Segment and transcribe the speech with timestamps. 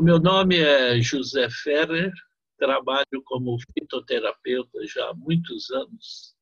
[0.00, 2.10] O meu nome é José Ferrer,
[2.56, 6.34] trabalho como fitoterapeuta já há muitos anos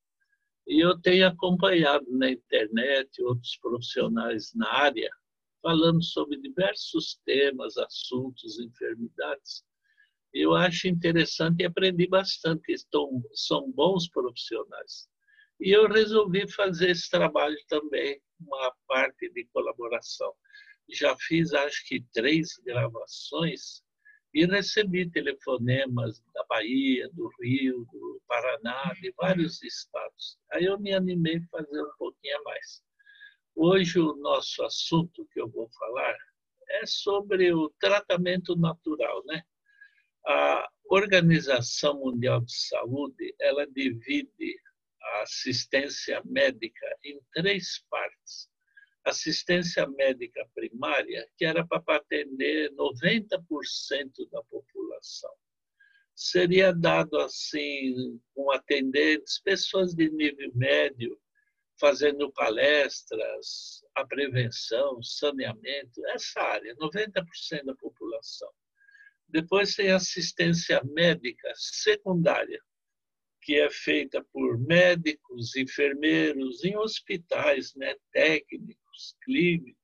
[0.64, 5.10] e eu tenho acompanhado na internet outros profissionais na área
[5.60, 9.64] falando sobre diversos temas, assuntos, enfermidades.
[10.32, 15.08] Eu acho interessante e aprendi bastante, estão, são bons profissionais.
[15.60, 20.32] E eu resolvi fazer esse trabalho também, uma parte de colaboração.
[20.90, 23.82] Já fiz, acho que, três gravações
[24.34, 30.38] e recebi telefonemas da Bahia, do Rio, do Paraná, de vários estados.
[30.52, 32.82] Aí eu me animei a fazer um pouquinho a mais.
[33.54, 36.16] Hoje o nosso assunto que eu vou falar
[36.70, 39.42] é sobre o tratamento natural, né?
[40.26, 44.60] A Organização Mundial de Saúde, ela divide
[45.02, 48.48] a assistência médica em três partes.
[49.04, 55.32] Assistência médica primária, que era para atender 90% da população.
[56.14, 61.18] Seria dado assim com atendentes, pessoas de nível médio,
[61.80, 68.50] fazendo palestras, a prevenção, saneamento, essa área, 90% da população.
[69.28, 72.60] Depois tem assistência médica secundária,
[73.42, 78.87] que é feita por médicos, enfermeiros, em hospitais, né, técnicos,
[79.24, 79.82] clínicos,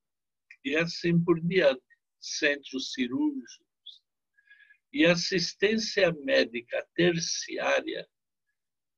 [0.63, 1.81] e assim por diante,
[2.19, 3.65] centros cirúrgicos.
[4.91, 8.07] E assistência médica terciária,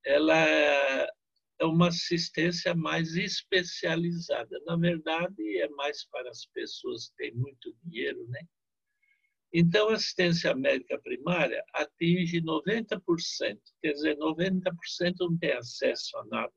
[0.05, 0.37] ela
[1.59, 4.59] é uma assistência mais especializada.
[4.65, 8.41] Na verdade, é mais para as pessoas que têm muito dinheiro, né?
[9.51, 16.53] Então, a assistência médica primária atinge 90%, quer dizer, 90% não tem acesso a nada.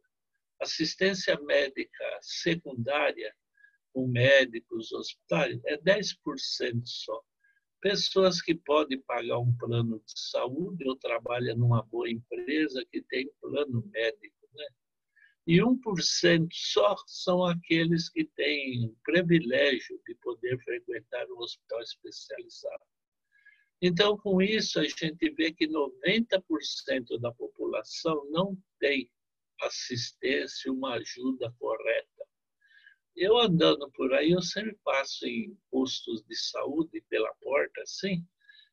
[0.60, 3.34] Assistência médica secundária,
[3.92, 7.20] com médicos, hospitais, é 10% só.
[7.80, 13.30] Pessoas que podem pagar um plano de saúde ou trabalham numa boa empresa que tem
[13.40, 14.66] plano médico, né?
[15.46, 22.84] E 1% só são aqueles que têm o privilégio de poder frequentar um hospital especializado.
[23.82, 29.10] Então, com isso, a gente vê que 90% da população não tem
[29.62, 32.19] assistência, uma ajuda correta.
[33.20, 38.26] Eu andando por aí, eu sempre passo em postos de saúde pela porta, assim,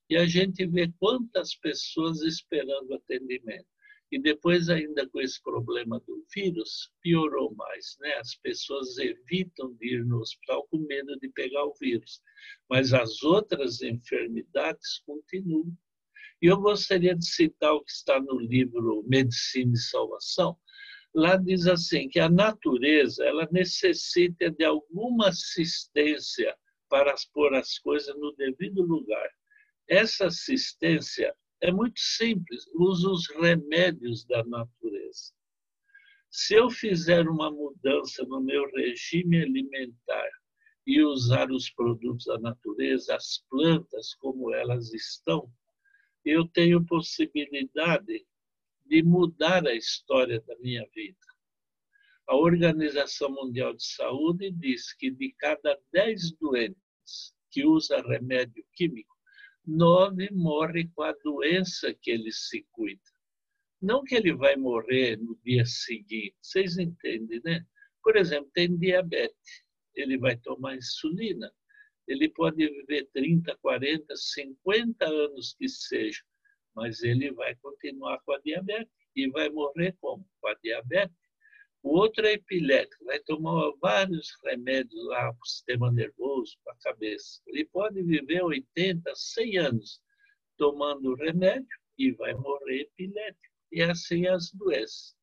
[0.09, 3.67] e a gente vê quantas pessoas esperando atendimento.
[4.09, 7.97] E depois, ainda com esse problema do vírus, piorou mais.
[7.99, 8.13] Né?
[8.13, 12.21] As pessoas evitam de ir no hospital com medo de pegar o vírus.
[12.69, 15.77] Mas as outras enfermidades continuam.
[16.41, 20.57] E eu gostaria de citar o que está no livro Medicina e Salvação.
[21.15, 26.55] Lá diz assim que a natureza ela necessita de alguma assistência
[26.89, 29.29] para pôr as coisas no devido lugar.
[29.89, 35.33] Essa assistência é muito simples, usa os remédios da natureza.
[36.29, 40.29] Se eu fizer uma mudança no meu regime alimentar
[40.85, 45.49] e usar os produtos da natureza, as plantas como elas estão,
[46.23, 48.25] eu tenho possibilidade
[48.87, 51.17] de mudar a história da minha vida.
[52.27, 59.15] A Organização Mundial de Saúde diz que de cada 10 doentes que usa remédio químico,
[59.65, 63.01] nove morre com a doença que ele se cuida.
[63.81, 67.65] Não que ele vai morrer no dia seguinte, vocês entendem, né?
[68.03, 69.63] Por exemplo, tem diabetes,
[69.95, 71.51] ele vai tomar insulina,
[72.07, 76.23] ele pode viver 30, 40, 50 anos que seja,
[76.77, 80.23] mas ele vai continuar com a diabetes e vai morrer como?
[80.39, 81.17] Com a diabetes.
[81.81, 86.77] O outro é epilético, vai tomar vários remédios lá para o sistema nervoso, para a
[86.83, 87.41] cabeça.
[87.47, 90.01] Ele pode viver 80, 100 anos
[90.55, 91.67] tomando remédio
[91.97, 93.55] e vai morrer epilético.
[93.71, 95.15] E assim as doenças.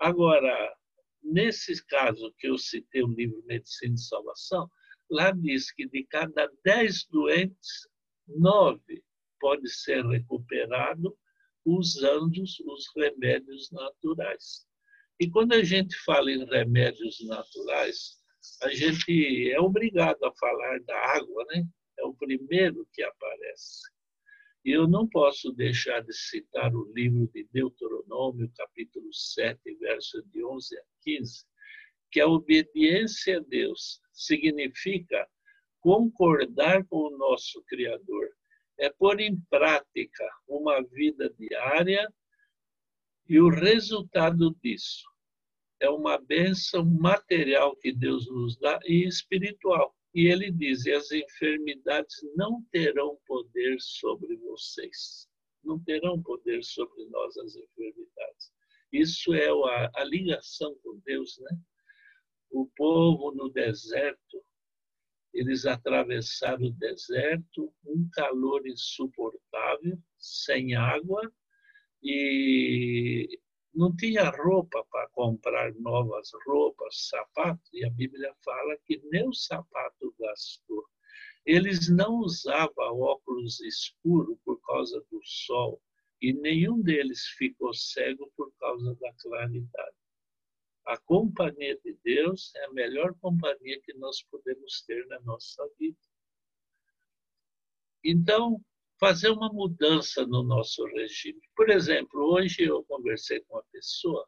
[0.00, 0.74] Agora,
[1.22, 4.68] nesse caso que eu citei o livro Medicina e Salvação,
[5.08, 7.88] lá diz que de cada 10 doentes,
[8.26, 9.05] 9
[9.40, 11.16] pode ser recuperado
[11.64, 14.66] usando os remédios naturais.
[15.18, 18.16] E quando a gente fala em remédios naturais,
[18.62, 21.66] a gente é obrigado a falar da água, né?
[21.98, 23.90] É o primeiro que aparece.
[24.64, 30.44] E eu não posso deixar de citar o livro de Deuteronômio, capítulo 7, verso de
[30.44, 31.44] 11 a 15,
[32.10, 35.26] que a obediência a Deus significa
[35.80, 38.28] concordar com o nosso Criador,
[38.78, 42.12] é pôr em prática uma vida diária
[43.28, 45.04] e o resultado disso
[45.80, 49.94] é uma bênção material que Deus nos dá e espiritual.
[50.14, 55.28] E ele diz: e as enfermidades não terão poder sobre vocês.
[55.62, 58.52] Não terão poder sobre nós as enfermidades.
[58.92, 61.58] Isso é a, a ligação com Deus, né?
[62.50, 64.42] O povo no deserto,
[65.36, 71.30] eles atravessaram o deserto, um calor insuportável, sem água,
[72.02, 73.38] e
[73.74, 79.34] não tinha roupa para comprar novas roupas, sapatos, e a Bíblia fala que nem o
[79.34, 80.84] sapato gastou.
[81.44, 85.82] Eles não usavam óculos escuros por causa do sol,
[86.22, 89.95] e nenhum deles ficou cego por causa da claridade.
[90.86, 95.98] A companhia de Deus é a melhor companhia que nós podemos ter na nossa vida.
[98.04, 98.60] Então,
[99.00, 101.40] fazer uma mudança no nosso regime.
[101.56, 104.26] Por exemplo, hoje eu conversei com uma pessoa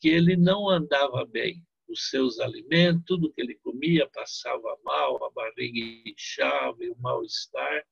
[0.00, 1.62] que ele não andava bem.
[1.88, 7.86] Os seus alimentos, tudo que ele comia passava mal, a barriga inchava o mal-estar.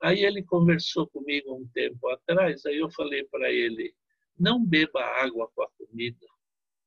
[0.00, 3.94] Aí ele conversou comigo um tempo atrás, aí eu falei para ele,
[4.38, 6.26] não beba água com a comida,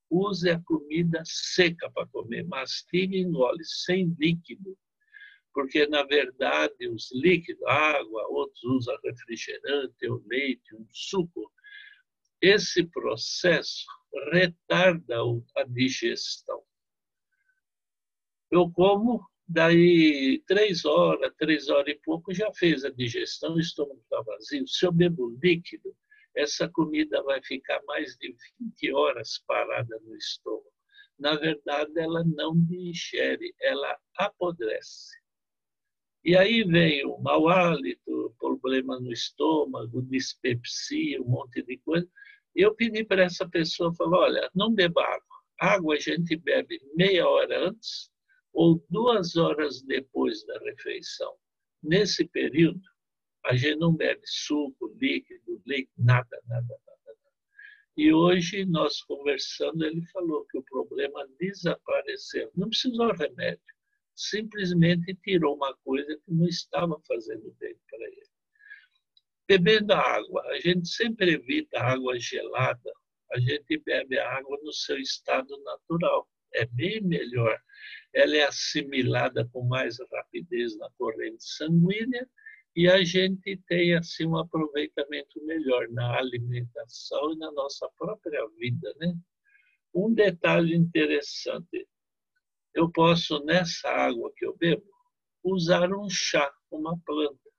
[0.10, 4.78] use a comida seca para comer, mastiga e engole, sem líquido
[5.58, 11.52] porque, na verdade, os líquidos, água, outros usam refrigerante, o leite, um suco,
[12.40, 13.84] esse processo
[14.32, 15.16] retarda
[15.56, 16.62] a digestão.
[18.52, 24.00] Eu como, daí três horas, três horas e pouco, já fez a digestão, o estômago
[24.04, 24.68] está vazio.
[24.68, 25.92] Se eu bebo líquido,
[26.38, 30.72] essa comida vai ficar mais de 20 horas parada no estômago.
[31.20, 35.18] Na verdade, ela não digere, ela apodrece.
[36.24, 42.08] E aí veio o mau hálito, problema no estômago, dispepsia, um monte de coisa.
[42.56, 45.38] Eu pedi para essa pessoa, falou, olha, não beba água.
[45.60, 48.12] Água a gente bebe meia hora antes
[48.54, 51.34] ou duas horas depois da refeição.
[51.82, 52.82] Nesse período,
[53.48, 56.98] a gente não bebe suco, líquido, leite, nada, nada, nada.
[57.96, 62.52] E hoje, nós conversando, ele falou que o problema desapareceu.
[62.56, 63.78] Não precisou remédio
[64.18, 68.28] simplesmente tirou uma coisa que não estava fazendo bem para ele.
[69.48, 72.92] Bebendo água, a gente sempre evita água gelada,
[73.32, 76.28] a gente bebe a água no seu estado natural.
[76.54, 77.62] É bem melhor.
[78.14, 82.28] Ela é assimilada com mais rapidez na corrente sanguínea
[82.78, 88.94] e a gente tem assim um aproveitamento melhor na alimentação e na nossa própria vida,
[89.00, 89.16] né?
[89.92, 91.88] Um detalhe interessante,
[92.76, 94.86] eu posso, nessa água que eu bebo,
[95.44, 97.50] usar um chá, uma planta.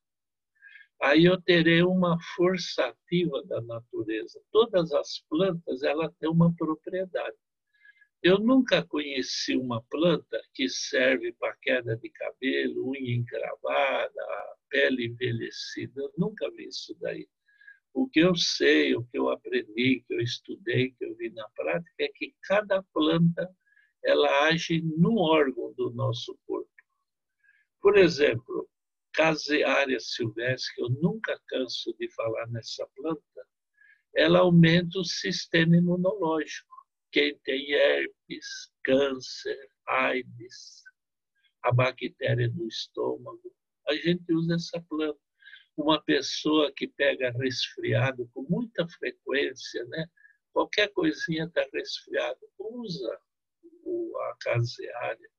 [1.03, 4.41] Aí eu terei uma força ativa da natureza.
[4.53, 7.37] Todas as plantas, ela tem uma propriedade.
[8.23, 14.27] Eu nunca conheci uma planta que serve para queda de cabelo, unha encravada,
[14.69, 16.01] pele envelhecida.
[16.01, 17.29] Eu nunca vi isso daí.
[17.95, 21.49] O que eu sei, o que eu aprendi, que eu estudei, que eu vi na
[21.51, 23.49] prática, é que cada planta
[24.05, 26.71] ela age no órgão do nosso corpo.
[27.81, 28.69] Por exemplo,
[29.13, 33.47] caseária silvestre, que eu nunca canso de falar nessa planta,
[34.15, 36.78] ela aumenta o sistema imunológico.
[37.11, 40.83] Quem tem herpes, câncer, AIDS,
[41.63, 43.55] a bactéria do estômago,
[43.89, 45.19] a gente usa essa planta.
[45.77, 50.07] Uma pessoa que pega resfriado com muita frequência, né?
[50.53, 53.19] qualquer coisinha está resfriado, usa
[54.21, 55.31] a caseária.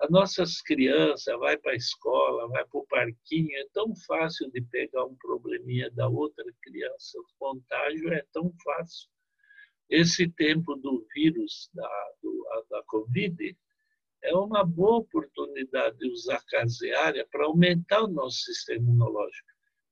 [0.00, 4.60] As nossas crianças vai para a escola, vai para o parquinho, é tão fácil de
[4.62, 7.18] pegar um probleminha da outra criança.
[7.18, 9.08] O contágio é tão fácil.
[9.90, 13.56] Esse tempo do vírus, da, do, da Covid,
[14.22, 19.48] é uma boa oportunidade de usar caseária para aumentar o nosso sistema imunológico,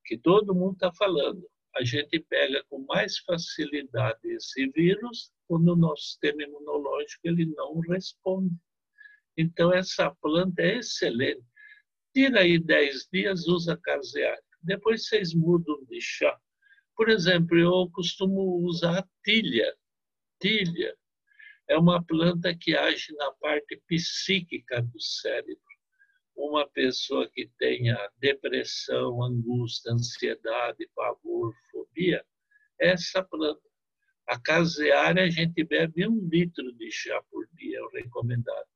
[0.07, 1.47] que todo mundo está falando.
[1.77, 7.79] A gente pega com mais facilidade esse vírus quando o nosso sistema imunológico ele não
[7.81, 8.55] responde.
[9.37, 11.45] Então, essa planta é excelente.
[12.15, 14.43] Tira aí 10 dias, usa caseário.
[14.63, 16.39] Depois vocês mudam de chá.
[16.95, 19.75] Por exemplo, eu costumo usar tilha.
[20.43, 20.93] Tilha
[21.69, 25.63] é uma planta que age na parte psíquica do cérebro.
[26.35, 32.27] Uma pessoa que tenha depressão, angústia, ansiedade, pavor, fobia,
[32.77, 33.63] essa planta
[34.27, 38.67] a caseária, a gente bebe um litro de chá por dia, é o recomendado.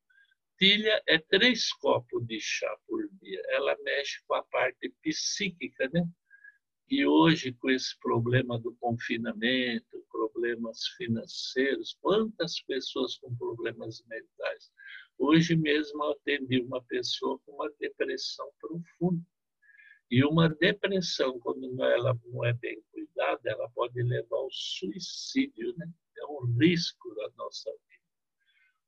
[0.59, 3.43] Tilha é três copos de chá por dia.
[3.49, 6.07] Ela mexe com a parte psíquica, né?
[6.89, 14.71] E hoje, com esse problema do confinamento, problemas financeiros, quantas pessoas com problemas mentais?
[15.19, 19.21] Hoje mesmo eu atendi uma pessoa com uma depressão profunda.
[20.09, 25.91] E uma depressão, quando ela não é bem cuidada, ela pode levar ao suicídio, né?
[26.19, 28.05] É um risco da nossa vida.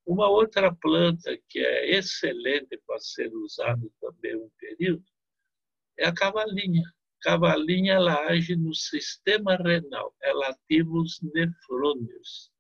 [0.07, 5.05] Uma outra planta que é excelente para ser usada também um período
[5.99, 6.85] é a cavalinha.
[7.21, 12.53] Cavalinha ela age no sistema renal, ela ativa os nefrônios.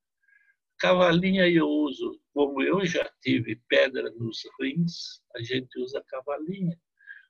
[0.79, 6.79] Cavalinha eu uso, como eu já tive pedra nos rins, a gente usa cavalinha.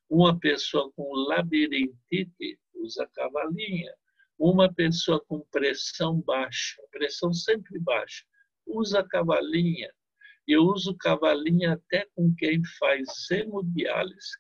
[0.09, 3.93] Uma pessoa com labirintite usa cavalinha.
[4.39, 8.25] Uma pessoa com pressão baixa, pressão sempre baixa,
[8.67, 9.93] usa cavalinha.
[10.47, 14.39] Eu uso cavalinha até com quem faz hemodiálise.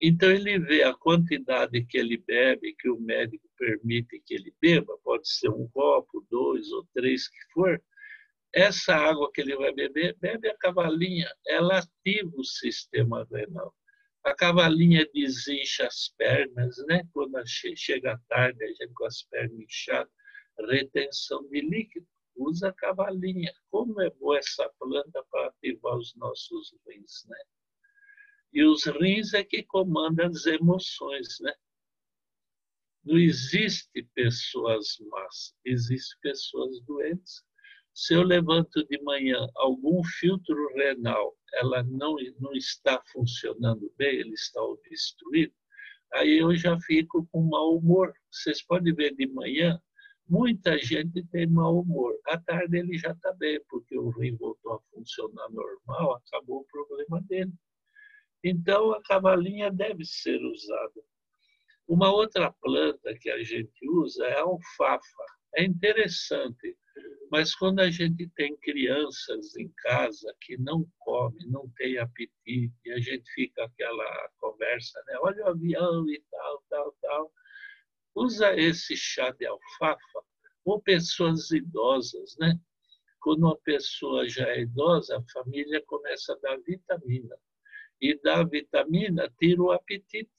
[0.00, 4.96] Então ele vê a quantidade que ele bebe, que o médico permite que ele beba,
[5.02, 7.82] pode ser um copo, dois ou três que for.
[8.54, 13.74] Essa água que ele vai beber, bebe a cavalinha, ela ativa o sistema renal.
[14.24, 17.02] A cavalinha desincha as pernas, né?
[17.12, 20.12] Quando chega tarde, a gente com as pernas inchadas,
[20.68, 22.06] retenção de líquido.
[22.36, 23.52] Usa a cavalinha.
[23.70, 27.38] Como é boa essa planta para ativar os nossos rins, né?
[28.52, 31.52] E os rins é que comandam as emoções, né?
[33.04, 37.42] Não existe pessoas más, existem pessoas doentes.
[37.94, 44.34] Se eu levanto de manhã algum filtro renal ela não, não está funcionando bem, ele
[44.34, 45.52] está obstruído,
[46.12, 48.12] aí eu já fico com mau humor.
[48.30, 49.80] Vocês podem ver de manhã,
[50.28, 52.14] muita gente tem mau humor.
[52.26, 56.66] À tarde ele já está bem, porque o rim voltou a funcionar normal, acabou o
[56.66, 57.52] problema dele.
[58.42, 61.02] Então a cavalinha deve ser usada.
[61.86, 65.24] Uma outra planta que a gente usa é a alfafa.
[65.56, 66.76] É interessante
[67.30, 72.92] mas quando a gente tem crianças em casa que não comem, não tem apetite, e
[72.92, 75.18] a gente fica aquela conversa, né?
[75.20, 77.32] Olha o avião e tal, tal, tal.
[78.14, 80.22] Usa esse chá de alfafa
[80.64, 82.58] ou pessoas idosas, né?
[83.20, 87.36] Quando uma pessoa já é idosa, a família começa a dar vitamina.
[88.00, 90.30] E dá vitamina, tira o apetite.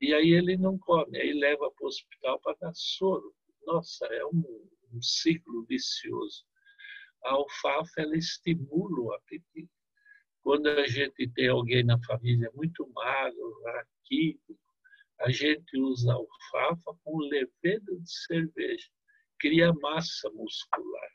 [0.00, 3.34] E aí ele não come, aí leva para o hospital para dar soro.
[3.64, 6.44] Nossa, é um um ciclo vicioso.
[7.24, 9.70] A alfafa ela estimula o apetite.
[10.42, 14.58] Quando a gente tem alguém na família muito magro, raquítico,
[15.20, 18.88] a gente usa alfafa com levedo de cerveja,
[19.38, 21.10] cria massa muscular.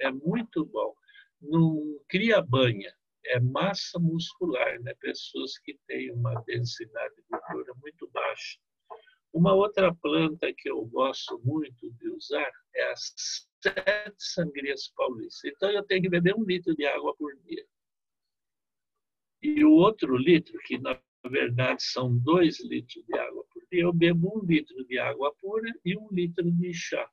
[0.00, 0.94] É muito bom.
[1.40, 2.92] Não cria banha,
[3.28, 4.94] é massa muscular, né?
[5.00, 8.58] Pessoas que têm uma densidade de gordura muito baixa.
[9.32, 13.12] Uma outra planta que eu gosto muito de usar é as
[13.62, 15.44] sete sangrias paulistas.
[15.44, 17.66] Então, eu tenho que beber um litro de água por dia.
[19.42, 23.92] E o outro litro, que na verdade são dois litros de água por dia, eu
[23.92, 27.08] bebo um litro de água pura e um litro de chá.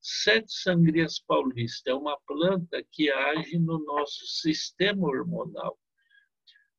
[0.00, 5.78] Sete sangrias paulistas é uma planta que age no nosso sistema hormonal.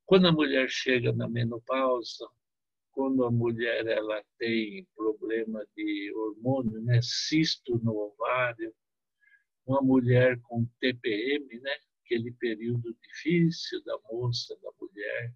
[0.05, 2.27] Quando a mulher chega na menopausa,
[2.91, 8.73] quando a mulher ela tem problema de hormônio, né, cisto no ovário,
[9.65, 15.33] uma mulher com TPM, né, aquele período difícil da moça, da mulher,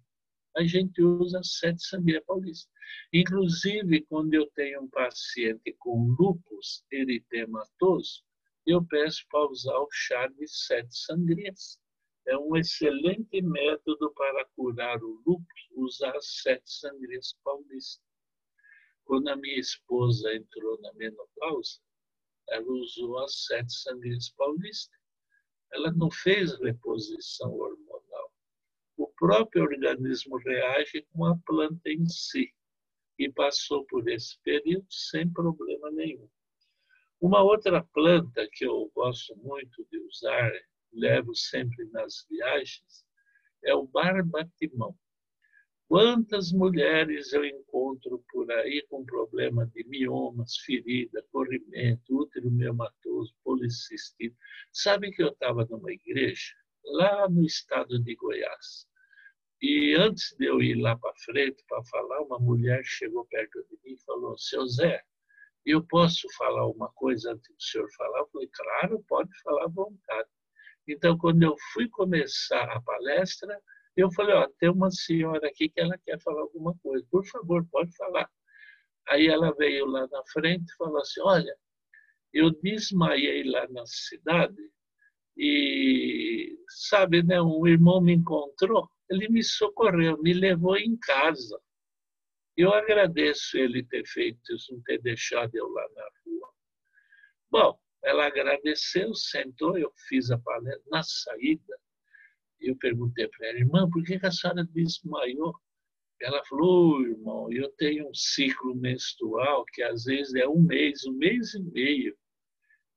[0.56, 2.70] a gente usa sete sangria paulista.
[3.12, 8.22] Inclusive, quando eu tenho um paciente com lúpus eritematoso,
[8.66, 11.78] eu peço para usar o chá de sete sangrias
[12.26, 18.06] é um excelente método para curar o lúpus, usar sete sangrias paulistas.
[19.04, 21.80] Quando a minha esposa entrou na menopausa,
[22.48, 25.00] ela usou as sete sangrias paulistas.
[25.72, 28.31] Ela não fez reposição hormonal.
[29.02, 32.54] O próprio organismo reage com a planta em si
[33.18, 36.28] e passou por esse período sem problema nenhum.
[37.20, 40.52] Uma outra planta que eu gosto muito de usar
[40.92, 43.04] levo sempre nas viagens
[43.64, 44.96] é o barbatimão.
[45.88, 54.36] Quantas mulheres eu encontro por aí com problema de miomas, ferida, corrimento, útero miomatoso, policistite.
[54.70, 56.54] Sabe que eu estava numa igreja
[56.84, 58.91] lá no estado de Goiás.
[59.62, 63.78] E antes de eu ir lá para frente para falar, uma mulher chegou perto de
[63.84, 65.00] mim e falou: Seu Zé,
[65.64, 68.20] eu posso falar uma coisa antes do senhor falar?
[68.20, 70.28] Eu falei: Claro, pode falar à vontade.
[70.88, 73.60] Então, quando eu fui começar a palestra,
[73.96, 77.06] eu falei, ó, tem uma senhora aqui que ela quer falar alguma coisa.
[77.10, 78.28] Por favor, pode falar.
[79.08, 81.54] Aí ela veio lá na frente e falou assim, olha,
[82.32, 84.56] eu desmaiei lá na cidade
[85.36, 91.60] E, sabe, né, um irmão me encontrou, ele me socorreu, me levou em casa.
[92.56, 96.52] Eu agradeço ele ter feito isso, não ter deixado eu lá na rua.
[97.50, 100.82] Bom, ela agradeceu, sentou, eu fiz a palestra.
[100.90, 101.78] Na saída,
[102.60, 105.54] eu perguntei para ela, irmã, por que a senhora desmaiou?
[106.20, 111.04] Ela falou, oh, irmão, eu tenho um ciclo menstrual que às vezes é um mês,
[111.04, 112.16] um mês e meio.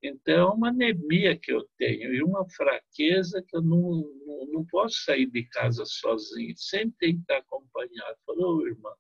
[0.08, 4.66] Então, é uma anemia que eu tenho e uma fraqueza que eu não, não, não
[4.66, 8.18] posso sair de casa sozinho, sempre tem que estar acompanhado.
[8.26, 8.92] Falou, oh, irmã,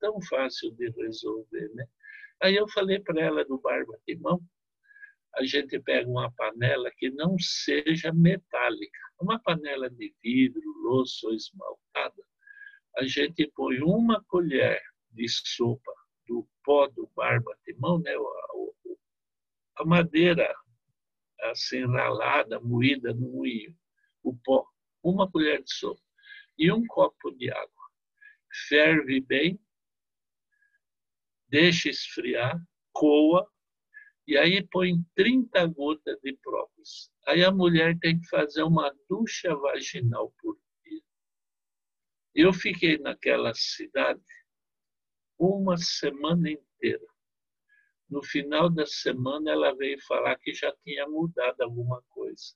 [0.00, 1.84] tão fácil de resolver, né?
[2.40, 4.40] Aí eu falei para ela do barba de mão,
[5.34, 11.34] a gente pega uma panela que não seja metálica, uma panela de vidro, louça ou
[11.34, 12.22] esmaltada,
[12.98, 15.92] a gente põe uma colher de sopa
[16.28, 18.12] do pó do barba de mão, né?
[19.76, 20.54] A madeira
[21.50, 23.76] assim ralada, moída no moinho,
[24.22, 24.66] o pó,
[25.02, 26.00] uma colher de sopa
[26.58, 27.82] e um copo de água.
[28.68, 29.58] Ferve bem,
[31.48, 32.60] deixa esfriar,
[32.92, 33.50] coa
[34.26, 37.10] e aí põe 30 gotas de própolis.
[37.26, 41.02] Aí a mulher tem que fazer uma ducha vaginal por dia.
[42.34, 44.22] Eu fiquei naquela cidade
[45.38, 47.11] uma semana inteira.
[48.12, 52.54] No final da semana, ela veio falar que já tinha mudado alguma coisa.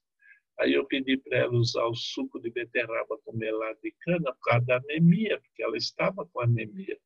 [0.58, 4.40] Aí eu pedi para ela usar o suco de beterraba com melado de cana por
[4.42, 7.00] causa da anemia, porque ela estava com anemia.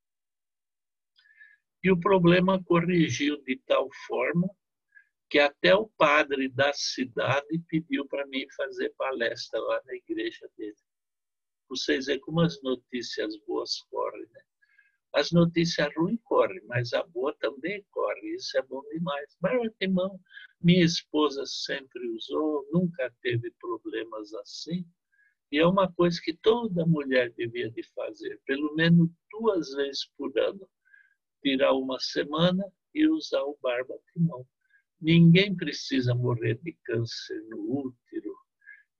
[1.84, 4.50] E o problema corrigiu de tal forma
[5.28, 10.74] que até o padre da cidade pediu para mim fazer palestra lá na igreja dele.
[11.68, 14.42] Vocês veem como as notícias boas correm, né?
[15.12, 18.34] As notícias ruins correm, mas a boa também corre.
[18.34, 19.36] Isso é bom demais.
[19.80, 20.20] Irmão,
[20.60, 24.84] minha esposa sempre usou, nunca teve problemas assim.
[25.50, 30.36] E é uma coisa que toda mulher devia de fazer, pelo menos duas vezes por
[30.38, 30.68] ano
[31.42, 32.64] tirar uma semana
[32.94, 34.46] e usar o barba timão.
[35.00, 38.34] Ninguém precisa morrer de câncer no útero.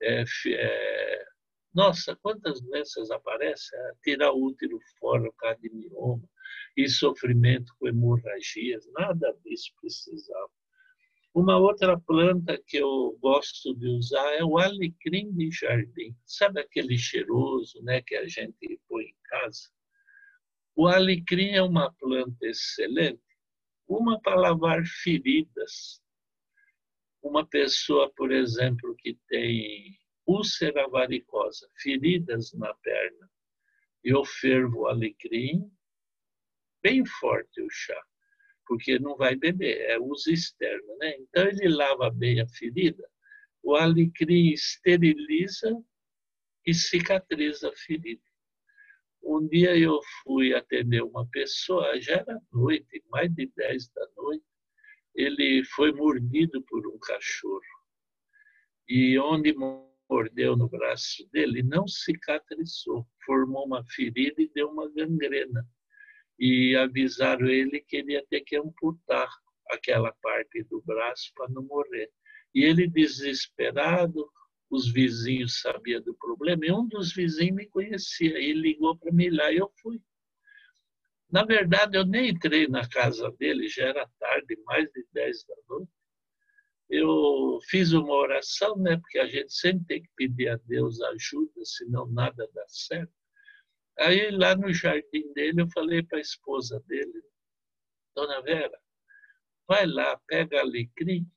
[0.03, 1.25] É, é,
[1.73, 3.79] nossa, quantas doenças aparecem?
[3.79, 6.29] É, tirar útero fora, o caso de mioma,
[6.77, 10.51] e sofrimento com hemorragias, nada disso precisava.
[11.33, 16.17] Uma outra planta que eu gosto de usar é o alecrim de jardim.
[16.25, 19.71] Sabe aquele cheiroso né, que a gente põe em casa?
[20.75, 23.23] O alecrim é uma planta excelente,
[23.87, 26.03] uma para lavar feridas.
[27.23, 30.00] Uma pessoa, por exemplo, que tem
[30.31, 33.31] úlcera varicosa, feridas na perna,
[34.03, 35.71] eu fervo o alecrim,
[36.83, 38.01] bem forte o chá,
[38.66, 41.16] porque não vai beber, é uso externo, né?
[41.19, 43.07] Então ele lava bem a ferida,
[43.62, 45.77] o alecrim esteriliza
[46.66, 48.23] e cicatriza a ferida.
[49.23, 54.45] Um dia eu fui atender uma pessoa, já era noite, mais de 10 da noite,
[55.14, 57.61] ele foi mordido por um cachorro.
[58.88, 59.53] E onde
[60.11, 65.64] mordeu no braço dele, não cicatrizou, formou uma ferida e deu uma gangrena.
[66.38, 69.29] E avisaram ele que ele ia ter que amputar
[69.70, 72.11] aquela parte do braço para não morrer.
[72.53, 74.29] E ele, desesperado,
[74.68, 79.31] os vizinhos sabiam do problema, e um dos vizinhos me conhecia, ele ligou para mim
[79.31, 80.01] lá e eu fui.
[81.31, 85.55] Na verdade, eu nem entrei na casa dele, já era tarde, mais de 10 da
[85.68, 86.00] noite.
[86.90, 91.64] Eu fiz uma oração, né, porque a gente sempre tem que pedir a Deus ajuda,
[91.64, 93.12] senão nada dá certo.
[93.98, 97.22] Aí, lá no jardim dele, eu falei para a esposa dele,
[98.14, 98.79] Dona Vera,
[99.68, 101.31] vai lá, pega alecrim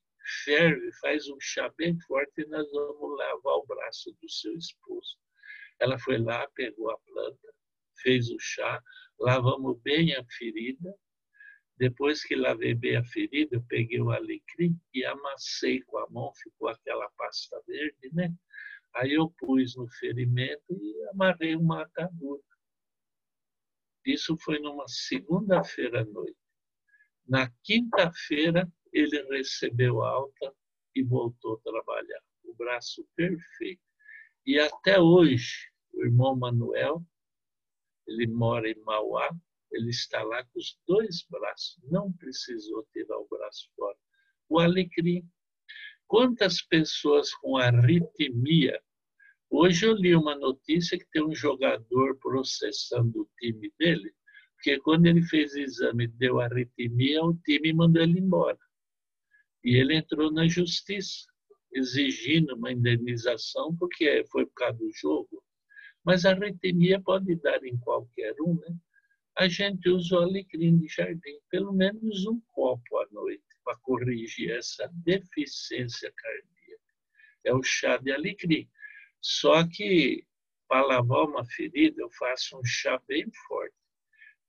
[0.45, 5.17] ferve, faz um chá bem forte e nós vamos lavar o braço do seu esposo.
[5.79, 7.53] Ela foi lá, pegou a planta,
[8.01, 8.81] fez o chá,
[9.19, 10.93] lavamos bem a ferida.
[11.77, 16.31] Depois que lavei bem a ferida, eu peguei o alecrim e amassei com a mão,
[16.35, 18.33] ficou aquela pasta verde, né?
[18.95, 22.43] Aí eu pus no ferimento e amarrei uma atadura.
[24.05, 26.37] Isso foi numa segunda-feira à noite.
[27.27, 30.53] Na quinta-feira, ele recebeu alta
[30.93, 32.21] e voltou a trabalhar.
[32.43, 33.81] O braço perfeito.
[34.45, 37.03] E até hoje, o irmão Manuel,
[38.05, 39.29] ele mora em Mauá,
[39.73, 43.97] ele está lá com os dois braços, não precisou tirar o braço fora.
[44.49, 45.27] O alecrim.
[46.07, 48.79] Quantas pessoas com arritmia?
[49.49, 54.13] Hoje eu li uma notícia que tem um jogador processando o time dele,
[54.55, 58.59] porque quando ele fez o exame deu arritmia, o time mandou ele embora.
[59.63, 61.27] E ele entrou na justiça.
[61.75, 65.43] exigindo uma indenização, porque foi por causa do jogo.
[66.03, 68.77] Mas a arritmia pode dar em qualquer um, né?
[69.35, 74.51] A gente usa o alecrim de jardim, pelo menos um copo à noite, para corrigir
[74.51, 76.93] essa deficiência cardíaca.
[77.43, 78.69] É o chá de alecrim.
[79.19, 80.23] Só que,
[80.67, 83.75] para lavar uma ferida, eu faço um chá bem forte.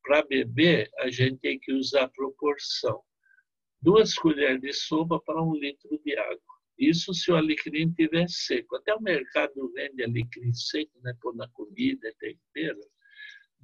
[0.03, 3.03] Para beber, a gente tem que usar proporção.
[3.81, 6.55] Duas colheres de sopa para um litro de água.
[6.79, 8.77] Isso se o alecrim estiver seco.
[8.77, 11.17] Até o mercado vende alecrim seco, né?
[11.23, 12.81] Pôr na comida, tempero.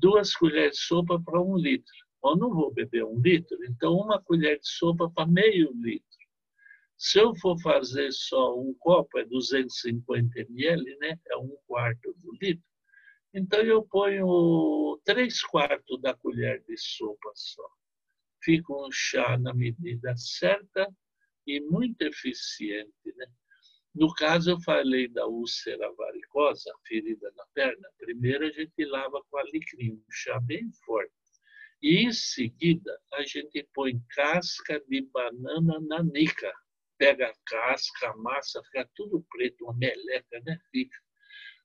[0.01, 1.95] Duas colheres de sopa para um litro.
[2.25, 6.07] Eu não vou beber um litro, então uma colher de sopa para meio litro.
[6.97, 11.19] Se eu for fazer só um copo, é 250 ml, né?
[11.29, 12.65] É um quarto do litro.
[13.33, 17.67] Então eu ponho três quartos da colher de sopa só.
[18.43, 20.89] Fica um chá na medida certa
[21.47, 22.93] e muito eficiente.
[23.17, 23.27] Né?
[23.94, 27.88] No caso, eu falei da úlcera varicosa, ferida na perna.
[27.98, 31.12] Primeiro, a gente lava com alecrim, um chá bem forte.
[31.83, 36.53] E, em seguida, a gente põe casca de banana nanica.
[36.98, 40.59] Pega a casca, a massa, fica tudo preto, uma meleca, né?
[40.70, 40.96] Fica.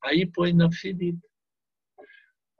[0.03, 1.21] Aí põe na ferida.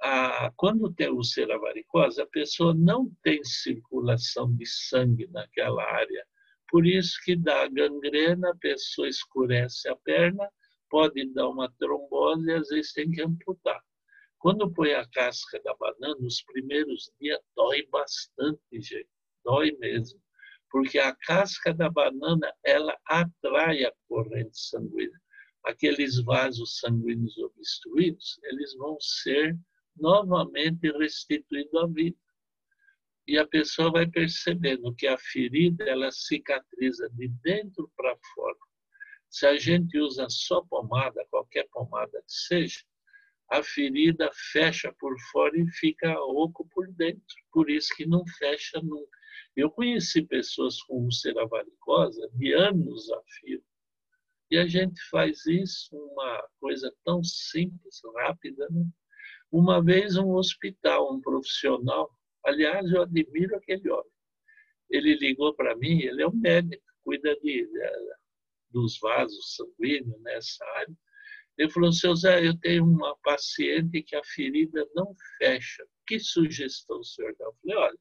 [0.01, 6.27] Ah, quando tem úlcera varicosa, a pessoa não tem circulação de sangue naquela área
[6.75, 10.45] por isso que dá gangrena, a pessoa escurece a perna,
[10.89, 13.81] pode dar uma trombose e às vezes tem que amputar.
[14.39, 19.07] Quando põe a casca da banana, nos primeiros dias dói bastante, gente.
[19.45, 20.19] Dói mesmo.
[20.69, 25.17] Porque a casca da banana, ela atrai a corrente sanguínea.
[25.63, 29.57] Aqueles vasos sanguíneos obstruídos, eles vão ser
[29.95, 32.17] novamente restituídos à vida
[33.27, 38.57] e a pessoa vai percebendo que a ferida ela cicatriza de dentro para fora.
[39.29, 42.79] Se a gente usa só pomada, qualquer pomada que seja,
[43.49, 47.35] a ferida fecha por fora e fica oco por dentro.
[47.51, 49.17] Por isso que não fecha nunca.
[49.55, 53.63] Eu conheci pessoas com úlcera varicosa de anos a fio.
[54.51, 58.67] E a gente faz isso, uma coisa tão simples, rápida.
[58.69, 58.85] Né?
[59.51, 62.09] Uma vez um hospital, um profissional,
[62.45, 64.11] Aliás, eu admiro aquele homem.
[64.89, 67.91] Ele ligou para mim, ele é um médico, cuida de, de,
[68.69, 70.95] dos vasos sanguíneos nessa área.
[71.57, 75.85] Ele falou, seu Zé, eu tenho uma paciente que a ferida não fecha.
[76.05, 77.33] Que sugestão senhor?
[77.39, 77.99] Eu falei, olha,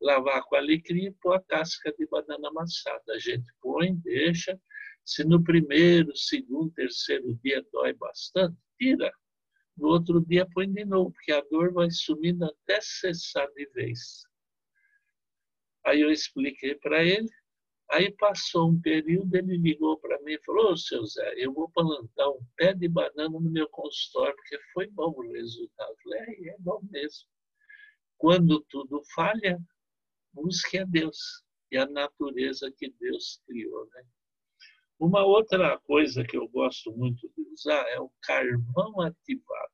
[0.00, 3.12] lavar com alecrim e pôr a casca de banana amassada.
[3.12, 4.58] A gente põe, deixa.
[5.04, 9.12] Se no primeiro, segundo, terceiro dia dói bastante, tira.
[9.80, 14.22] No outro dia põe de novo, porque a dor vai sumindo até cessar de vez.
[15.86, 17.30] Aí eu expliquei para ele.
[17.90, 21.70] Aí passou um período, ele ligou para mim e falou: Ô, seu Zé, eu vou
[21.70, 25.90] plantar um pé de banana no meu consultório, porque foi bom o resultado.
[25.90, 27.26] Eu falei: é, é bom mesmo.
[28.18, 29.58] Quando tudo falha,
[30.34, 33.88] busque a Deus e a natureza que Deus criou.
[33.94, 34.04] Né?
[35.00, 39.72] Uma outra coisa que eu gosto muito de usar é o carvão ativado.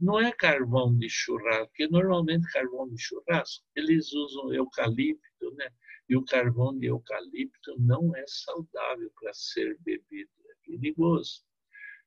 [0.00, 5.68] Não é carvão de churrasco, porque normalmente carvão de churrasco eles usam eucalipto, né?
[6.08, 11.42] E o carvão de eucalipto não é saudável para ser bebido, é perigoso.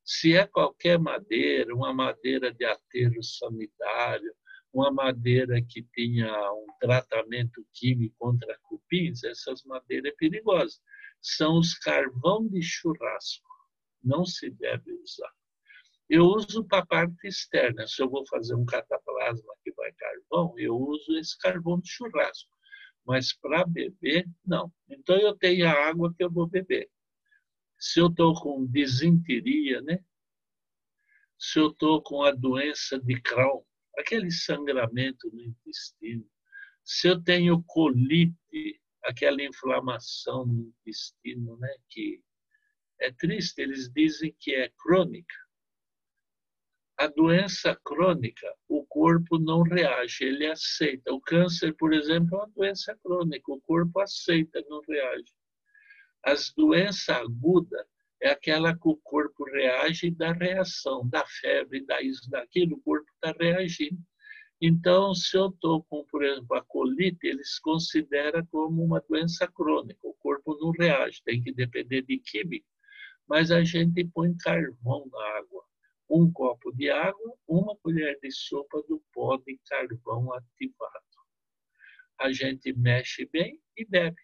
[0.03, 4.33] Se é qualquer madeira, uma madeira de aterro sanitário,
[4.73, 10.81] uma madeira que tenha um tratamento químico contra cupins, essas madeiras é perigosas
[11.21, 13.45] são os carvão de churrasco.
[14.03, 15.31] Não se deve usar.
[16.07, 17.87] Eu uso para a parte externa.
[17.87, 22.49] Se eu vou fazer um cataplasma que vai carvão, eu uso esse carvão de churrasco.
[23.05, 24.71] Mas para beber, não.
[24.87, 26.89] Então eu tenho a água que eu vou beber.
[27.79, 29.99] Se eu estou com desinteria, né?
[31.37, 33.63] Se eu estou com a doença de Crohn,
[33.97, 36.25] aquele sangramento no intestino.
[36.83, 42.21] Se eu tenho colite, aquela inflamação no intestino, né, que
[42.99, 45.35] é triste, eles dizem que é crônica.
[46.97, 51.13] A doença crônica, o corpo não reage, ele aceita.
[51.13, 55.33] O câncer, por exemplo, é uma doença crônica, o corpo aceita, não reage.
[56.23, 57.85] As doenças agudas
[58.21, 63.11] é aquela que o corpo reage dá reação, dá febre, dá isso, daquilo, o corpo
[63.13, 64.01] está reagindo.
[64.67, 69.99] Então, se eu estou com, por exemplo, a colite, eles consideram como uma doença crônica.
[70.01, 72.65] O corpo não reage, tem que depender de química.
[73.27, 75.63] Mas a gente põe carvão na água.
[76.09, 81.05] Um copo de água, uma colher de sopa do pó de carvão ativado.
[82.19, 84.19] A gente mexe bem e bebe.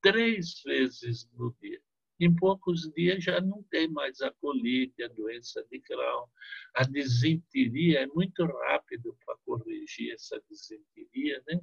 [0.00, 1.82] Três vezes no dia.
[2.24, 6.26] Em poucos dias já não tem mais a colite, a doença de Crohn.
[6.74, 11.60] A desinteria é muito rápido para corrigir essa desinteria, né?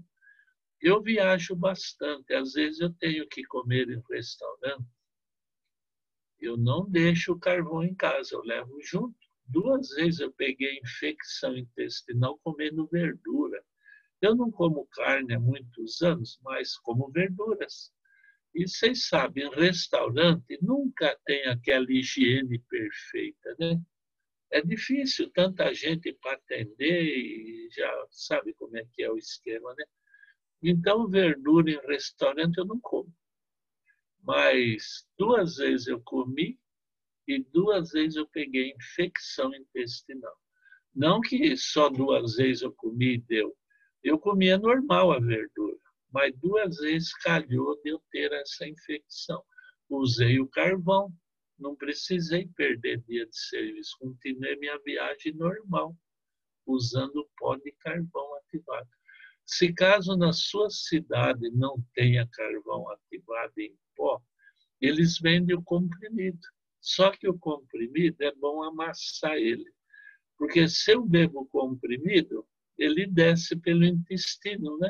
[0.80, 4.86] Eu viajo bastante, às vezes eu tenho que comer em restaurante.
[6.39, 9.15] Eu não deixo o carvão em casa, eu levo junto.
[9.45, 13.63] Duas vezes eu peguei infecção intestinal comendo verdura.
[14.21, 17.91] Eu não como carne há muitos anos, mas como verduras.
[18.53, 23.81] E vocês sabem, restaurante nunca tem aquela higiene perfeita, né?
[24.51, 29.73] É difícil, tanta gente para atender e já sabe como é que é o esquema,
[29.77, 29.85] né?
[30.61, 33.11] Então, verdura em restaurante eu não como.
[34.21, 36.59] Mas duas vezes eu comi
[37.25, 40.37] e duas vezes eu peguei infecção intestinal.
[40.93, 43.57] Não que só duas vezes eu comi e deu.
[44.03, 45.79] Eu comia normal a verdura
[46.12, 49.43] mas duas vezes calhou de eu ter essa infecção.
[49.89, 51.12] Usei o carvão,
[51.58, 55.95] não precisei perder dia de serviço, continuei minha viagem normal,
[56.65, 58.89] usando pó de carvão ativado.
[59.45, 64.21] Se caso na sua cidade não tenha carvão ativado em pó,
[64.80, 66.39] eles vendem o comprimido.
[66.80, 69.71] Só que o comprimido é bom amassar ele.
[70.38, 72.47] Porque se eu bebo comprimido,
[72.78, 74.89] ele desce pelo intestino, né?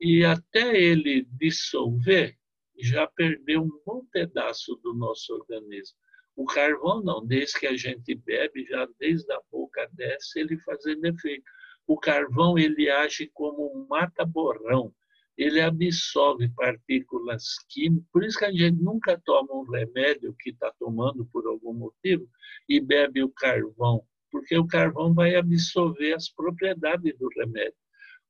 [0.00, 2.36] E até ele dissolver,
[2.78, 5.96] já perdeu um bom pedaço do nosso organismo.
[6.34, 11.06] O carvão não, desde que a gente bebe, já desde a boca desce, ele fazendo
[11.06, 11.44] efeito.
[11.86, 14.92] O carvão ele age como um mata-borrão,
[15.38, 20.72] ele absorve partículas químicas, por isso que a gente nunca toma um remédio que está
[20.78, 22.28] tomando por algum motivo
[22.68, 27.85] e bebe o carvão, porque o carvão vai absorver as propriedades do remédio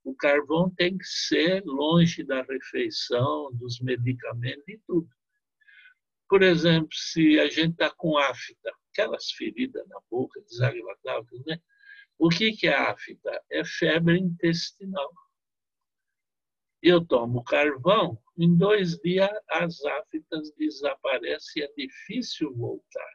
[0.06, 5.08] o carvão tem que ser longe da refeição, dos medicamentos e tudo.
[6.28, 11.60] Por exemplo, se a gente está com afta, aquelas feridas na boca desagradáveis, né?
[12.18, 13.42] O que, que é afta?
[13.50, 15.12] É febre intestinal.
[16.80, 23.12] Eu tomo carvão, em dois dias as aftas desaparecem e é difícil voltar.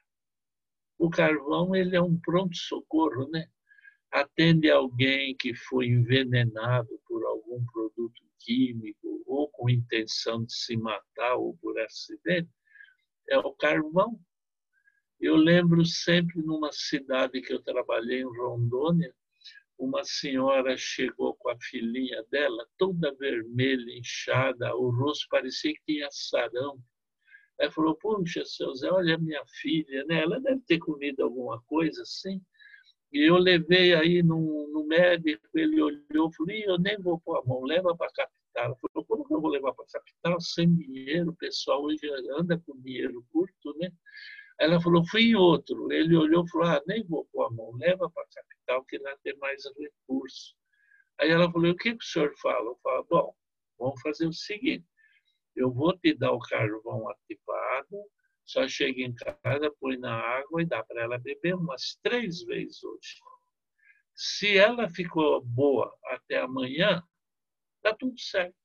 [0.97, 3.47] O carvão ele é um pronto-socorro, né?
[4.11, 11.35] Atende alguém que foi envenenado por algum produto químico ou com intenção de se matar
[11.35, 12.49] ou por acidente,
[13.29, 14.19] é o carvão.
[15.19, 19.13] Eu lembro sempre numa cidade que eu trabalhei, em Rondônia,
[19.77, 26.07] uma senhora chegou com a filhinha dela, toda vermelha, inchada, o rosto parecia que tinha
[26.11, 26.79] sarão.
[27.59, 30.21] Ela falou, puxa, seu Zé, olha a minha filha, né?
[30.21, 32.41] Ela deve ter comido alguma coisa assim.
[33.11, 37.37] E eu levei aí no, no médico, ele olhou e falou, eu nem vou pôr
[37.37, 38.77] a mão, leva para a capital.
[38.79, 41.31] Falou, como que eu vou levar para a capital sem dinheiro?
[41.31, 41.99] O pessoal hoje
[42.37, 43.91] anda com dinheiro curto, né?
[44.59, 45.91] Ela falou, fui em outro.
[45.91, 48.97] Ele olhou e falou, ah, nem vou pôr a mão, leva para a capital que
[48.99, 50.55] lá tem mais recursos.
[51.19, 52.69] Aí ela falou, o que, que o senhor fala?
[52.69, 53.35] Eu falo, bom,
[53.77, 54.85] vamos fazer o seguinte,
[55.55, 58.05] eu vou te dar o carvão ativado,
[58.51, 62.83] só chega em casa, põe na água e dá para ela beber umas três vezes
[62.83, 63.15] hoje.
[64.13, 67.01] Se ela ficou boa até amanhã,
[67.77, 68.55] está tudo certo.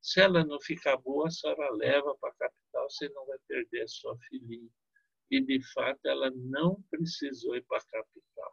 [0.00, 3.82] Se ela não ficar boa, a senhora leva para a capital, você não vai perder
[3.82, 4.70] a sua filhinha.
[5.30, 8.52] E, de fato, ela não precisou ir para a capital.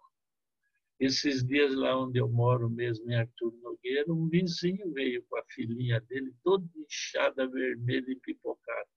[0.99, 5.43] Esses dias lá onde eu moro mesmo, em Arthur Nogueira, um vizinho veio com a
[5.49, 8.87] filhinha dele, toda inchada, vermelha e pipocada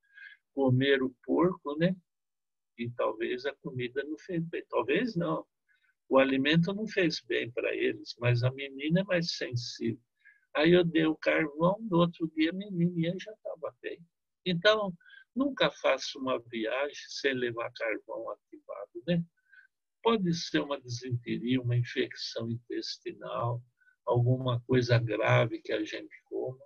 [0.55, 1.95] comer o porco, né?
[2.79, 4.65] E talvez a comida não fez bem.
[4.69, 5.47] Talvez não.
[6.09, 10.01] O alimento não fez bem para eles, mas a menina é mais sensível.
[10.55, 13.99] Aí eu dei o carvão, no outro dia a menininha já estava bem.
[14.47, 14.93] Então,
[15.35, 19.25] nunca faça uma viagem sem levar carvão ativado, né?
[20.03, 23.63] Pode ser uma desinteria, uma infecção intestinal,
[24.07, 26.63] alguma coisa grave que a gente coma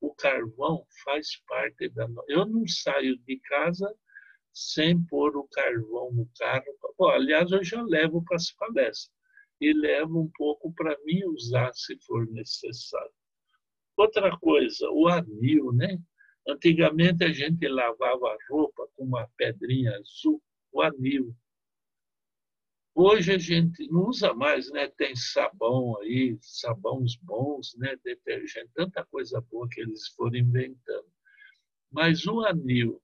[0.00, 2.08] o carvão faz parte da.
[2.28, 3.92] Eu não saio de casa
[4.52, 6.64] sem pôr o carvão no carro.
[6.98, 9.10] Bom, aliás, eu já levo para as palestras
[9.60, 13.12] e levo um pouco para mim usar se for necessário.
[13.96, 15.98] Outra coisa, o anil, né?
[16.48, 20.40] Antigamente a gente lavava a roupa com uma pedrinha azul,
[20.72, 21.34] o anil.
[23.00, 24.88] Hoje a gente não usa mais, né?
[24.88, 27.94] Tem sabão aí, sabões bons, né?
[28.02, 31.06] Detergente, tanta coisa boa que eles foram inventando.
[31.92, 33.00] Mas o anil,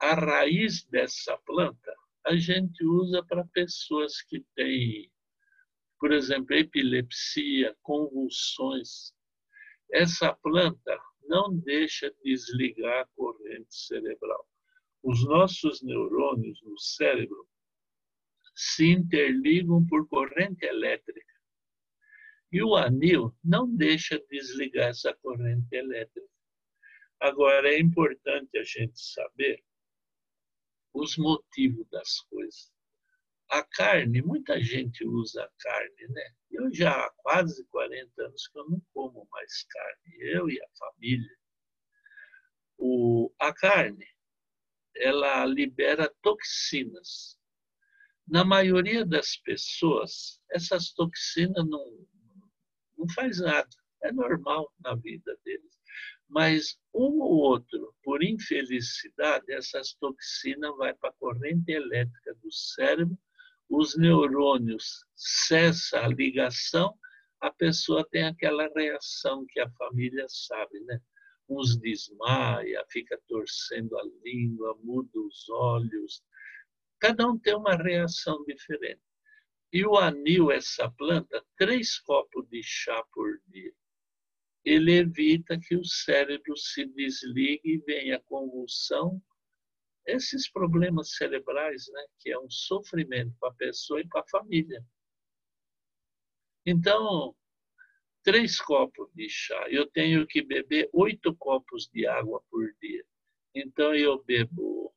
[0.00, 1.94] a raiz dessa planta,
[2.26, 5.08] a gente usa para pessoas que têm,
[6.00, 9.12] por exemplo, epilepsia, convulsões.
[9.92, 14.44] Essa planta não deixa desligar a corrente cerebral.
[15.04, 17.46] Os nossos neurônios no cérebro
[18.60, 21.34] se interligam por corrente elétrica.
[22.52, 26.28] E o anil não deixa desligar essa corrente elétrica.
[27.18, 29.64] Agora, é importante a gente saber
[30.92, 32.70] os motivos das coisas.
[33.48, 36.34] A carne, muita gente usa a carne, né?
[36.50, 40.68] Eu já há quase 40 anos que eu não como mais carne, eu e a
[40.78, 41.36] família.
[42.76, 44.06] O, a carne,
[44.96, 47.39] ela libera toxinas.
[48.30, 52.06] Na maioria das pessoas, essas toxinas não,
[52.96, 53.68] não faz nada,
[54.04, 55.76] é normal na vida deles.
[56.28, 63.18] Mas um ou outro, por infelicidade, essas toxinas vai para a corrente elétrica do cérebro,
[63.68, 66.96] os neurônios cessa a ligação,
[67.40, 71.00] a pessoa tem aquela reação que a família sabe, né?
[71.48, 76.22] Uns desmaia, fica torcendo a língua, muda os olhos.
[77.00, 79.00] Cada um tem uma reação diferente.
[79.72, 83.72] E o anil, essa planta, três copos de chá por dia
[84.64, 89.20] ele evita que o cérebro se desligue e venha convulsão,
[90.06, 94.84] esses problemas cerebrais, né, que é um sofrimento para a pessoa e para a família.
[96.66, 97.34] Então,
[98.22, 103.04] três copos de chá, eu tenho que beber oito copos de água por dia.
[103.54, 104.92] Então, eu bebo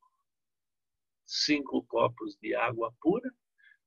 [1.34, 3.30] cinco copos de água pura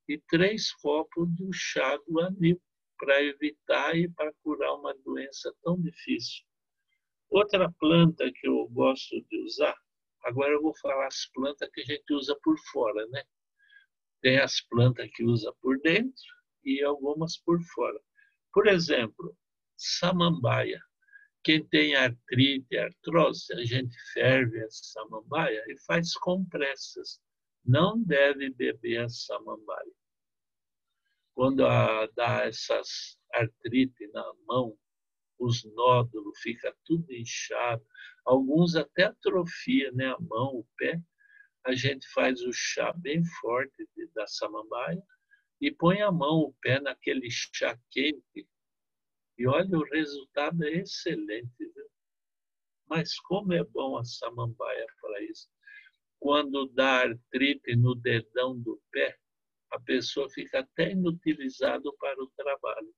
[0.08, 2.60] e três copos do chá do
[2.98, 6.44] para evitar e para curar uma doença tão difícil.
[7.28, 9.76] Outra planta que eu gosto de usar,
[10.24, 13.22] agora eu vou falar as plantas que a gente usa por fora, né?
[14.22, 16.24] Tem as plantas que usa por dentro
[16.64, 18.00] e algumas por fora.
[18.52, 19.36] Por exemplo,
[19.76, 20.80] samambaia.
[21.44, 27.20] Quem tem artrite, artrose, a gente ferve a samambaia e faz compressas.
[27.66, 29.92] Não deve beber a samambaia
[31.36, 31.58] quando
[32.14, 34.74] dá essas artrite na mão,
[35.38, 37.84] os nódulos fica tudo inchado,
[38.24, 40.98] alguns até atrofia, né, a mão, o pé.
[41.66, 45.02] A gente faz o chá bem forte da samambaia
[45.60, 48.48] e põe a mão, o pé naquele chá quente.
[49.36, 51.90] E olha, o resultado é excelente, viu?
[52.88, 55.50] Mas como é bom a samambaia para isso.
[56.18, 59.16] Quando dá artrite no dedão do pé,
[59.72, 62.94] a pessoa fica até inutilizado para o trabalho.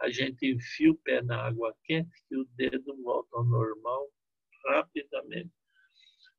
[0.00, 4.08] A gente enfia o pé na água quente e o dedo volta ao normal
[4.66, 5.52] rapidamente.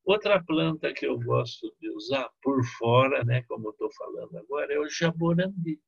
[0.03, 4.73] Outra planta que eu gosto de usar por fora, né, como eu estou falando agora,
[4.73, 5.79] é o jaborandi.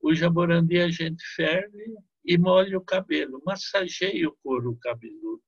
[0.00, 5.42] O jaborandi a gente ferve e molha o cabelo, massageia o couro cabeludo.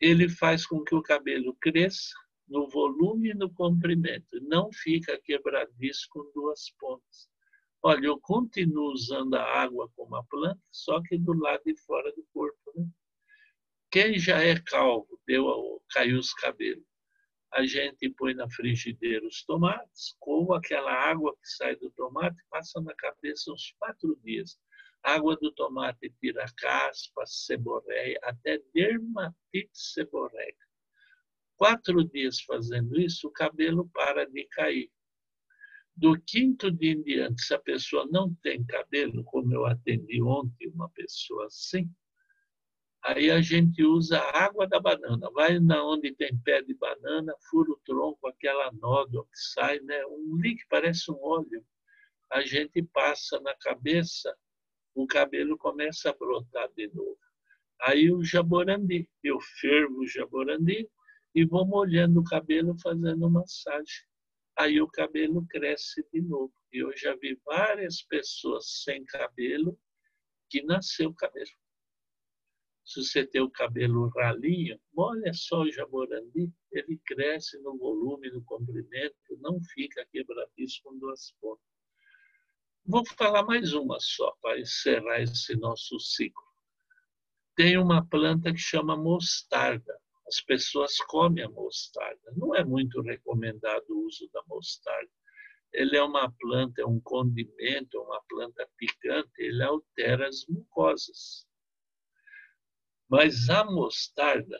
[0.00, 2.14] Ele faz com que o cabelo cresça,
[2.48, 4.40] no volume e no comprimento.
[4.42, 7.28] Não fica quebradiço com duas pontas.
[7.82, 12.12] Olha, eu continuo usando a água como a planta, só que do lado de fora
[12.12, 12.72] do corpo.
[12.74, 12.88] Né?
[13.90, 16.84] Quem já é calvo, deu, caiu os cabelos,
[17.52, 22.80] a gente põe na frigideira os tomates, com aquela água que sai do tomate, passa
[22.80, 24.58] na cabeça uns quatro dias.
[25.02, 30.67] A água do tomate tira caspa, seborreia, até dermatite seborreica
[31.58, 34.90] quatro dias fazendo isso, o cabelo para de cair.
[35.94, 40.68] Do quinto dia em diante, se a pessoa não tem cabelo, como eu atendi ontem
[40.68, 41.90] uma pessoa assim,
[43.04, 45.28] aí a gente usa a água da banana.
[45.32, 50.06] Vai na onde tem pé de banana, fura o tronco, aquela nódoa que sai, né?
[50.06, 51.64] um líquido, parece um óleo.
[52.30, 54.32] A gente passa na cabeça,
[54.94, 57.18] o cabelo começa a brotar de novo.
[57.80, 60.88] Aí o jaborandi, eu fervo o jaborandi,
[61.34, 64.06] e vou molhando o cabelo fazendo massagem.
[64.56, 66.52] Aí o cabelo cresce de novo.
[66.72, 69.78] E eu já vi várias pessoas sem cabelo
[70.50, 71.50] que nasceu cabelo.
[72.84, 78.42] Se você tem o cabelo ralinho, olha só o jaborandi, ele cresce no volume, no
[78.44, 81.68] comprimento, não fica quebradiço com duas pontas.
[82.86, 86.42] Vou falar mais uma só para encerrar esse nosso ciclo.
[87.54, 90.00] Tem uma planta que chama mostarda.
[90.28, 92.32] As pessoas comem a mostarda.
[92.36, 95.10] Não é muito recomendado o uso da mostarda.
[95.72, 101.46] Ele é uma planta, é um condimento, é uma planta picante, ele altera as mucosas.
[103.08, 104.58] Mas a mostarda,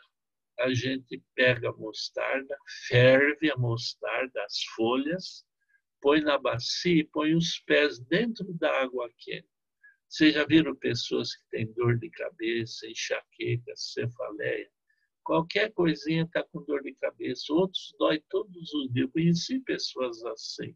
[0.59, 2.57] a gente pega a mostarda,
[2.89, 5.45] ferve a mostarda, as folhas,
[6.01, 9.49] põe na bacia e põe os pés dentro da água quente.
[10.09, 14.71] Vocês já viram pessoas que têm dor de cabeça, enxaqueca, cefaleia?
[15.29, 19.05] Qualquer coisinha está com dor de cabeça, outros dói todos os dias.
[19.05, 20.75] Eu conheci pessoas assim.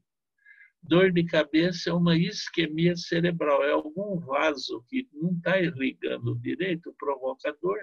[0.82, 6.94] Dor de cabeça é uma isquemia cerebral, é algum vaso que não está irrigando direito,
[6.98, 7.78] provoca dor.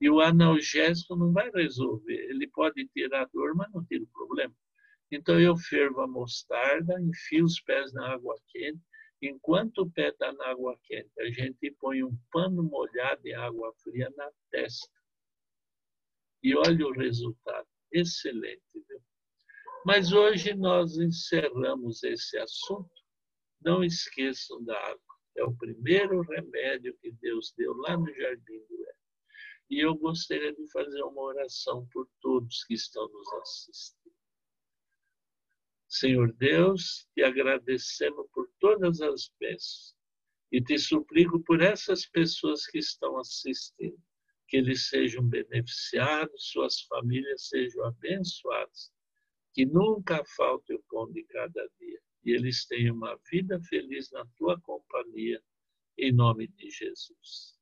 [0.00, 2.30] E o analgésico não vai resolver.
[2.30, 4.52] Ele pode tirar a dor, mas não tira o problema.
[5.08, 8.80] Então eu fervo a mostarda, enfio os pés na água quente.
[9.22, 13.72] Enquanto o pé está na água quente, a gente põe um pano molhado em água
[13.84, 15.01] fria na testa.
[16.42, 17.68] E olha o resultado.
[17.92, 19.00] Excelente, viu?
[19.84, 22.90] Mas hoje nós encerramos esse assunto.
[23.60, 25.02] Não esqueçam da água.
[25.36, 28.94] É o primeiro remédio que Deus deu lá no Jardim do Éden.
[29.70, 34.12] E eu gostaria de fazer uma oração por todos que estão nos assistindo.
[35.88, 39.94] Senhor Deus, te agradecemos por todas as bênçãos
[40.50, 44.02] e te suplico por essas pessoas que estão assistindo
[44.52, 48.92] que eles sejam beneficiados, suas famílias sejam abençoadas,
[49.54, 54.26] que nunca falte o pão de cada dia e eles tenham uma vida feliz na
[54.36, 55.42] tua companhia,
[55.96, 57.61] em nome de Jesus.